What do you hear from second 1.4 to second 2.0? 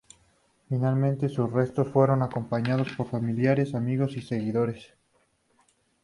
restos